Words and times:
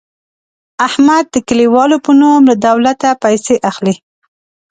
احمد 0.87 1.25
د 1.33 1.35
کلیوالو 1.47 1.97
په 2.05 2.11
نوم 2.19 2.41
له 2.49 2.55
دولته 2.67 3.07
پیسې 3.23 3.55
اخلي. 3.69 3.95